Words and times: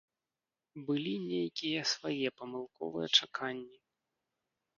Былі 0.87 1.11
нейкія 1.31 1.81
свае 1.93 2.27
памылковыя 2.41 3.07
чаканні. 3.17 3.77